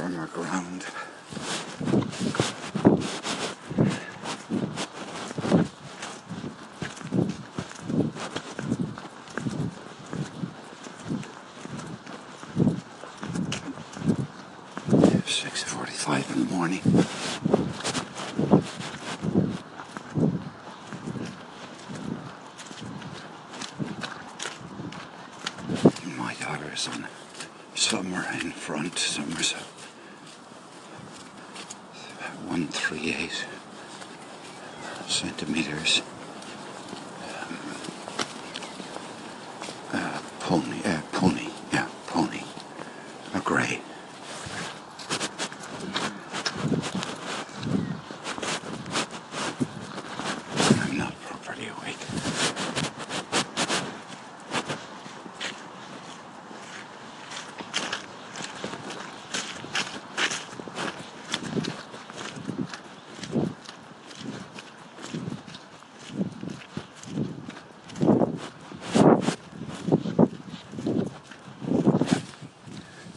[0.00, 0.84] ground.
[15.26, 16.80] Six forty-five in the morning.
[26.16, 27.06] My daughter is on
[27.74, 29.56] somewhere in front, somewhere so
[32.48, 33.44] one three eight
[35.06, 36.02] centimeters.
[37.28, 37.58] Um,
[39.92, 42.42] uh, pony, uh, pony, yeah, pony,
[43.34, 43.80] a grey.
[50.80, 51.96] I'm not properly awake.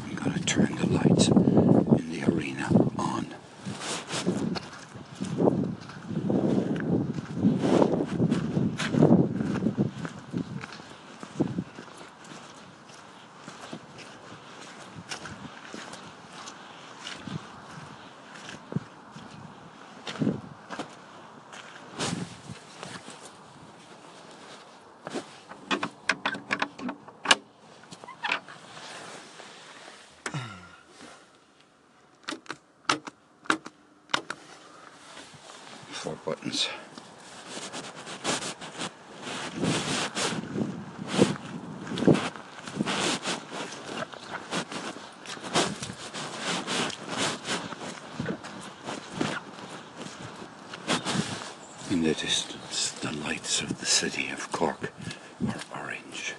[0.00, 3.26] I'm going to turn the lights in the arena on.
[35.90, 36.68] Four buttons.
[51.90, 54.92] In the distance, the lights of the city of Cork
[55.48, 56.34] are orange.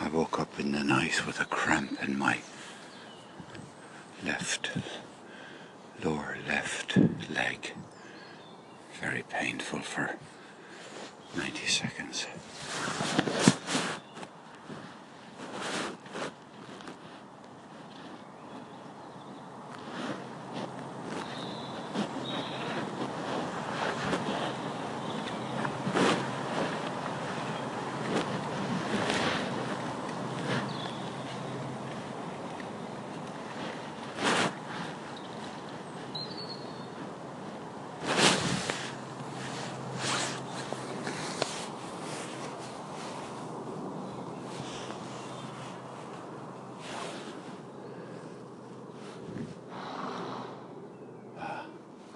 [0.00, 2.36] I woke up in the night with a cramp in my
[4.22, 4.70] left,
[6.04, 6.98] lower left
[7.30, 7.72] leg.
[9.00, 10.16] Very painful for
[11.34, 12.26] 90 seconds.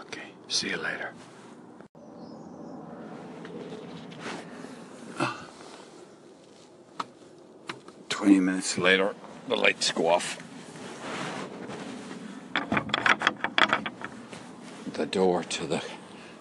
[0.00, 1.10] Okay, see you later.
[5.18, 5.44] Ah.
[8.08, 9.14] Twenty minutes later,
[9.46, 10.38] the lights go off.
[14.94, 15.84] The door to the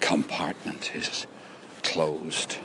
[0.00, 1.26] compartment is
[1.82, 2.56] closed.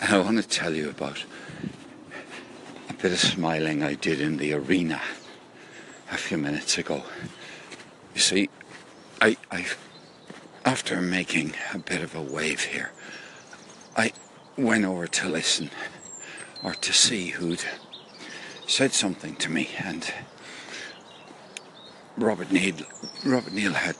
[0.00, 1.24] And I want to tell you about
[2.88, 5.00] a bit of smiling I did in the arena
[6.10, 7.02] a few minutes ago.
[8.14, 8.50] You see,
[9.20, 9.66] I, I,
[10.64, 12.92] after making a bit of a wave here,
[13.96, 14.12] I
[14.56, 15.70] went over to listen
[16.62, 17.64] or to see who'd
[18.66, 20.12] said something to me, and
[22.16, 22.76] Robert Neal,
[23.24, 23.96] Robert Neal had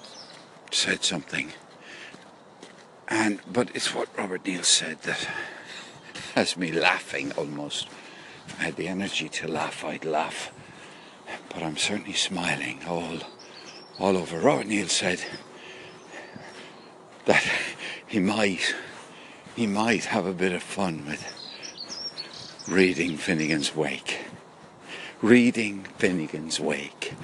[0.70, 1.52] said something,
[3.08, 5.28] and but it's what Robert Neal said that
[6.34, 7.88] has me laughing almost.
[8.58, 10.52] I had the energy to laugh, I'd laugh
[11.56, 13.16] but I'm certainly smiling all
[13.98, 14.38] all over.
[14.38, 15.24] Robert said
[17.24, 17.42] that
[18.06, 18.74] he might
[19.54, 21.24] he might have a bit of fun with
[22.68, 24.26] reading Finnegans Wake.
[25.22, 27.14] Reading Finnegans Wake.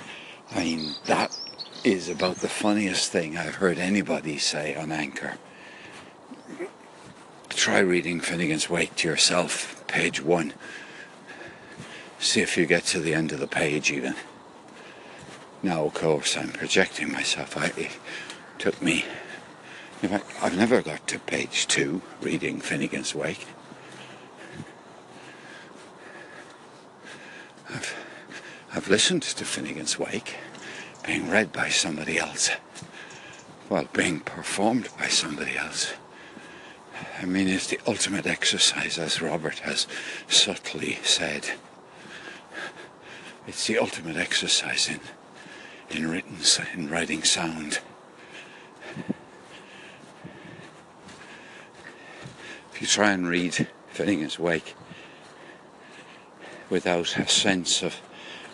[0.50, 1.38] I mean, that
[1.85, 5.35] is about the funniest thing I've heard anybody say on Anchor.
[7.50, 10.55] Try reading Finnegans Wake to yourself, page one.
[12.22, 14.14] See if you get to the end of the page even.
[15.60, 17.56] Now, of course, I'm projecting myself.
[17.56, 17.90] I, it
[18.58, 19.04] took me.
[20.02, 23.44] In fact, I've never got to page two reading Finnegans Wake.
[27.69, 27.92] I've,
[28.72, 30.36] I've listened to Finnegans Wake
[31.04, 32.50] being read by somebody else,
[33.68, 35.92] well, being performed by somebody else.
[37.20, 39.88] I mean, it's the ultimate exercise, as Robert has
[40.28, 41.50] subtly said.
[43.44, 45.00] It's the ultimate exercise in,
[45.90, 46.36] in written,
[46.74, 47.80] in writing sound.
[52.72, 54.74] If you try and read Finnegans Wake
[56.70, 57.94] without a sense of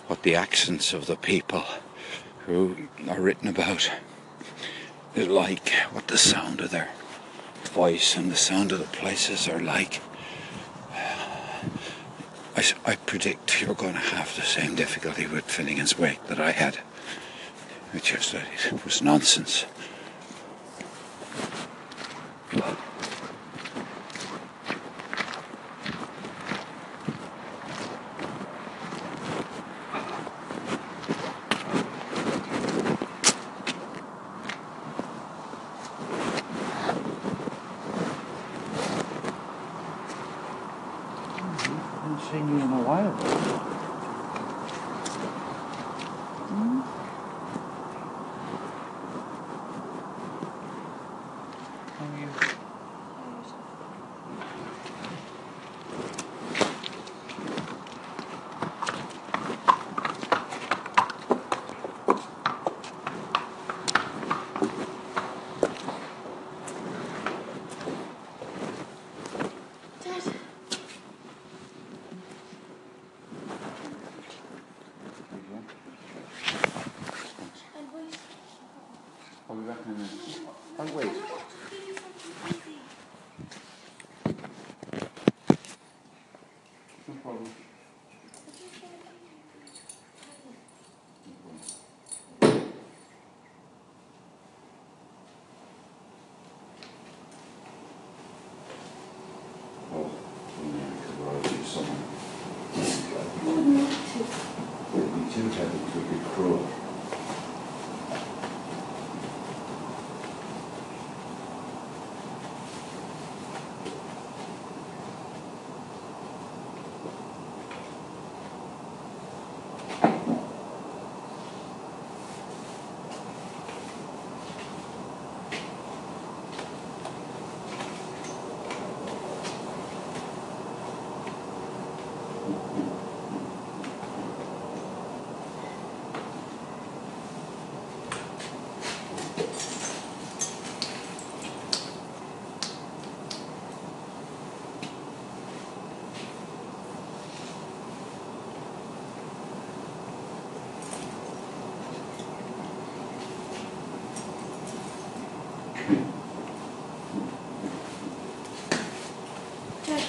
[0.07, 1.65] what the accents of the people
[2.47, 3.91] who are written about
[5.15, 6.89] is like, what the sound of their
[7.65, 10.01] voice and the sound of the places are like.
[12.59, 16.51] I, I predict you're going to have the same difficulty with Finnegans Wake that I
[16.51, 16.81] had.
[18.03, 19.65] Just it was nonsense.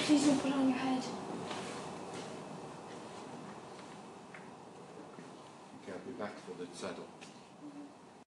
[0.09, 1.03] Please don't put it on your head.
[5.83, 7.05] Okay, I'll be back for the saddle.